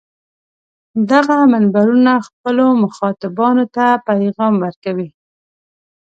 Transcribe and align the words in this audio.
دغه 1.11 1.37
منبرونه 1.53 2.13
خپلو 2.27 2.65
مخاطبانو 2.83 3.65
ته 3.75 3.85
پیغام 4.07 4.53
ورکوي. 4.63 5.09